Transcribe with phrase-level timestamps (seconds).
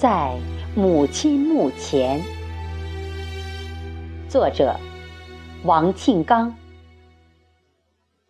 [0.00, 0.38] 在
[0.76, 2.22] 母亲墓前。
[4.28, 4.78] 作者：
[5.64, 6.54] 王庆刚。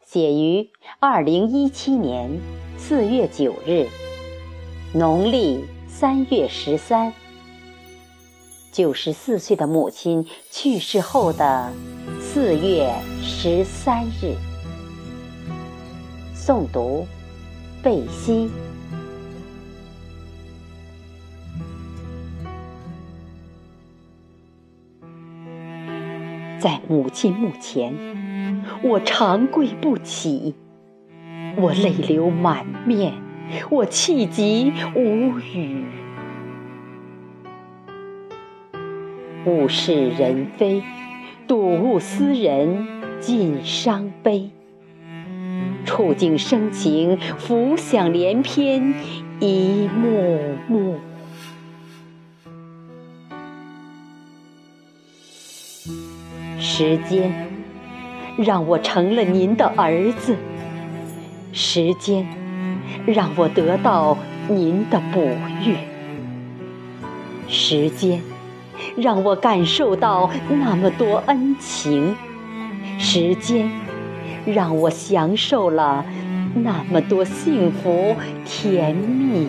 [0.02, 2.40] 写于二零一七年
[2.78, 3.86] 四月九日，
[4.94, 7.12] 农历三月十三。
[8.72, 11.70] 九十四岁的母亲去世后的
[12.18, 14.34] 四月十三日。
[16.34, 17.06] 诵读。
[17.82, 18.50] 贝西，
[26.58, 27.94] 在母亲墓前，
[28.82, 30.54] 我长跪不起，
[31.56, 33.12] 我泪流满面，
[33.70, 35.84] 我气急无语。
[39.46, 40.82] 物是人非，
[41.46, 42.86] 睹物思人，
[43.20, 44.50] 尽伤悲。
[45.84, 48.94] 触景生情，浮想联翩，
[49.40, 50.98] 一幕幕。
[56.58, 57.32] 时间
[58.36, 60.36] 让我成了您的儿子，
[61.52, 62.26] 时间
[63.06, 64.16] 让我得到
[64.48, 65.20] 您的哺
[65.64, 65.76] 育，
[67.48, 68.20] 时间
[68.96, 72.14] 让我感受到那么多恩情，
[72.98, 73.70] 时间。
[74.46, 76.06] 让我享受了
[76.54, 79.48] 那么多幸福甜蜜，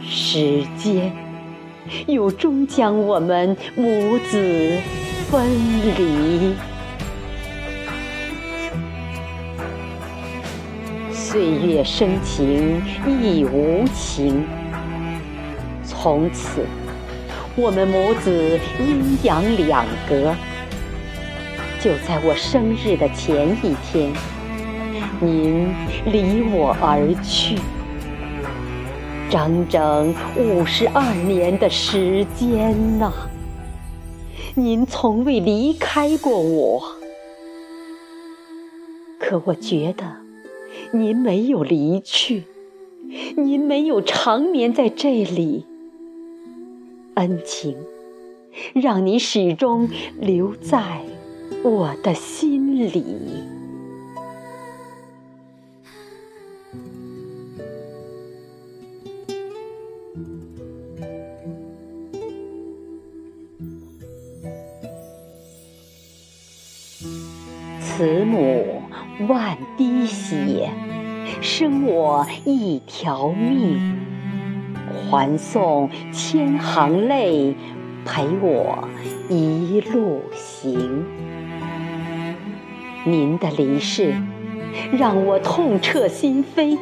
[0.00, 1.12] 时间
[2.06, 4.78] 又终将我们母子
[5.30, 5.48] 分
[5.96, 6.54] 离。
[11.12, 14.44] 岁月深情亦无情，
[15.82, 16.64] 从此
[17.56, 20.34] 我们母子阴阳两隔。
[21.80, 24.12] 就在我生日的前一天，
[25.20, 25.68] 您
[26.06, 27.58] 离我而去，
[29.28, 33.12] 整整五十二年的时间呐！
[34.56, 36.92] 您从未离开过我，
[39.18, 40.18] 可我觉得
[40.92, 42.44] 您没有离去，
[43.36, 45.66] 您没有长眠在这里，
[47.14, 47.76] 恩情
[48.74, 49.88] 让你始终
[50.20, 51.00] 留在。
[51.64, 53.04] 我的心里，
[67.96, 68.82] 慈母
[69.28, 70.68] 万滴血，
[71.40, 73.96] 生我一条命，
[75.08, 77.54] 还送千行泪，
[78.04, 78.88] 陪我
[79.28, 81.04] 一路行。
[83.04, 84.12] 您的离世
[84.90, 86.76] 让我痛彻心扉，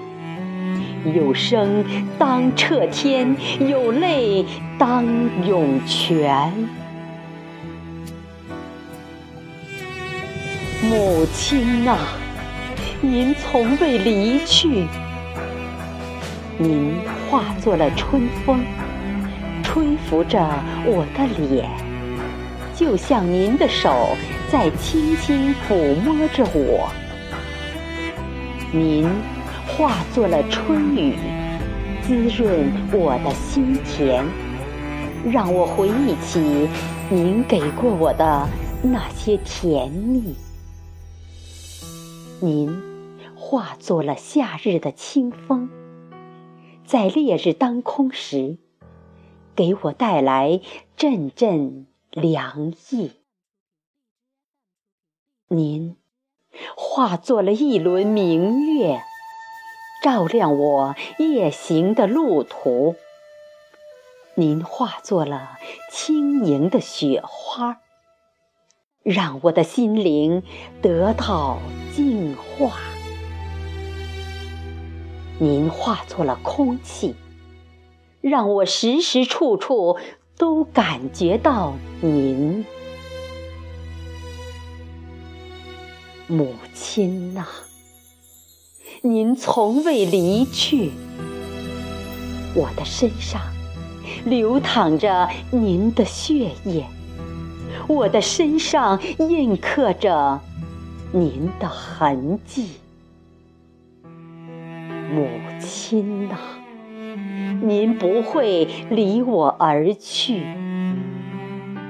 [1.15, 1.85] 有生
[2.19, 4.47] 当彻天，有泪
[4.79, 5.05] 当
[5.47, 6.51] 涌泉。
[10.83, 11.97] 母亲啊，
[13.01, 14.85] 您从未离去，
[16.59, 16.97] 您
[17.31, 18.65] 化作了春风，
[19.63, 20.45] 吹拂着
[20.85, 21.71] 我的脸，
[22.75, 24.17] 就像您的手。
[24.51, 26.91] 在轻轻抚摸着我，
[28.71, 29.09] 您
[29.67, 31.15] 化作了春雨，
[32.03, 34.23] 滋润我的心田，
[35.25, 36.69] 让我回忆起
[37.09, 38.47] 您给过我的
[38.83, 40.35] 那些甜蜜。
[42.45, 42.83] 您
[43.37, 45.71] 化作了夏日的清风，
[46.85, 48.59] 在烈日当空时，
[49.55, 50.61] 给我带来
[50.97, 53.13] 阵阵凉意。
[55.47, 55.97] 您
[56.77, 59.01] 化作了一轮明月，
[60.03, 62.97] 照亮我夜行的路途。
[64.35, 65.59] 您化作了
[65.93, 67.79] 轻盈的雪花，
[69.05, 70.43] 让我的心灵
[70.81, 71.61] 得到
[71.95, 72.79] 净化。
[75.39, 77.15] 您化作了空气，
[78.21, 79.99] 让我时时处处
[80.39, 82.65] 都感觉到您。
[86.29, 87.47] 母亲呐，
[89.03, 90.93] 您从未离去，
[92.55, 93.43] 我的身上
[94.25, 96.87] 流淌着您的血液，
[97.89, 100.41] 我的身上印刻着
[101.15, 102.71] 您的痕迹。
[105.15, 105.29] 母
[105.61, 106.37] 亲呐，
[107.61, 110.43] 您不会离我而去，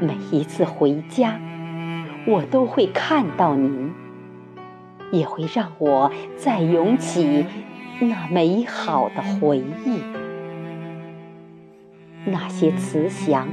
[0.01, 1.39] 每一次回家，
[2.27, 3.93] 我都会看到您。
[5.13, 7.45] 也会让我再涌起
[8.01, 10.01] 那美好的回忆。
[12.25, 13.47] 那些慈祥，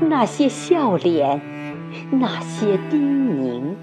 [0.00, 1.42] 那些笑脸，
[2.12, 3.74] 那些叮咛，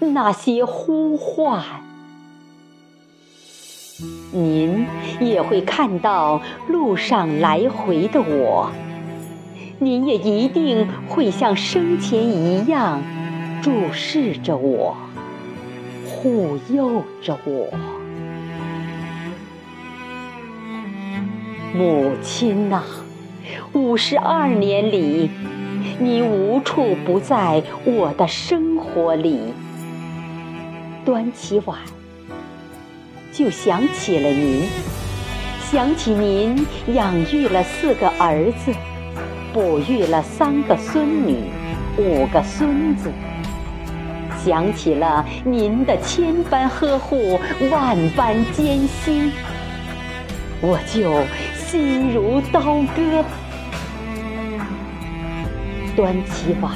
[0.00, 1.62] 那些呼唤，
[4.32, 4.86] 您
[5.20, 8.70] 也会看到路上来回的我。
[9.78, 13.02] 您也一定会像生前一样
[13.62, 14.96] 注视着我，
[16.06, 17.68] 护佑着我。
[21.74, 22.84] 母亲呐，
[23.72, 25.28] 五十二年里，
[25.98, 29.53] 你无处不在我的生活里。
[31.04, 31.78] 端起碗，
[33.32, 34.66] 就想起了您，
[35.70, 38.72] 想起您养育了四个儿子，
[39.52, 41.36] 哺育了三个孙女，
[41.98, 43.10] 五个孙子，
[44.42, 47.38] 想起了您的千般呵护，
[47.70, 49.30] 万般艰辛，
[50.60, 51.24] 我就。
[51.66, 52.60] 心如刀
[52.94, 53.24] 割，
[55.96, 56.72] 端起碗，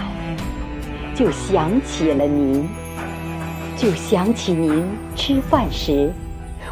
[1.15, 2.69] 就想起了您，
[3.79, 4.85] 就想起您
[5.15, 6.13] 吃饭时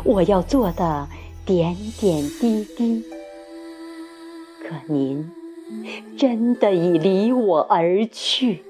[0.02, 1.06] 我要做的
[1.44, 3.04] 点点滴滴。
[4.60, 5.30] 可您
[6.18, 8.64] 真的已离我而去，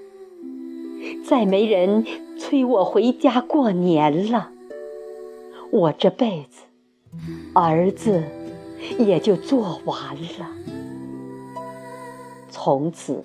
[1.25, 2.05] 再没人
[2.39, 4.51] 催我回家过年了。
[5.71, 6.61] 我这辈子，
[7.55, 8.23] 儿子。
[8.99, 10.47] 也就做完了。
[12.51, 13.25] 从此，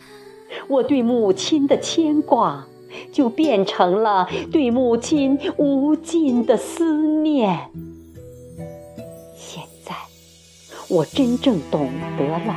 [0.68, 2.66] 我对母亲的牵挂
[3.12, 7.70] 就变成了对母亲无尽的思念。
[9.36, 9.96] 现在，
[10.90, 12.56] 我真正懂得了，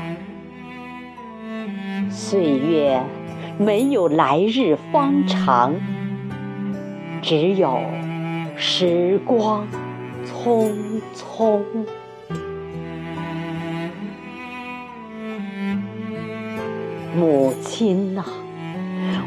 [2.10, 3.02] 岁月
[3.58, 5.74] 没有来日方长，
[7.22, 7.80] 只有
[8.56, 9.66] 时光
[10.24, 10.72] 匆
[11.14, 11.62] 匆。
[17.16, 18.24] 母亲呐，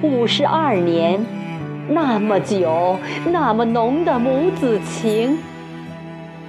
[0.04, 1.26] 五十二年，
[1.90, 5.40] 那么久，那么浓的母子情，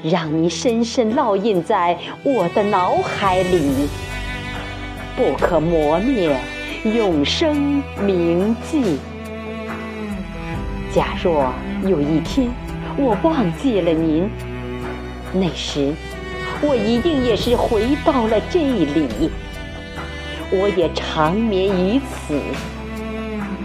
[0.02, 3.88] 让你深深烙印在我的脑海里，
[5.16, 6.38] 不可磨灭，
[6.84, 8.98] 永生铭记。
[10.92, 11.50] 假若
[11.84, 12.48] 有一天
[12.98, 14.28] 我忘记了您，
[15.32, 15.94] 那时
[16.60, 19.30] 我一定也是回到了这里。
[20.50, 22.40] 我也长眠于此，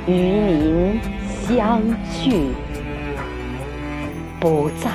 [0.05, 0.99] 与您
[1.47, 2.49] 相聚，
[4.39, 4.91] 不再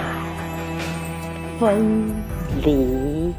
[1.58, 2.12] 分
[2.62, 3.32] 离。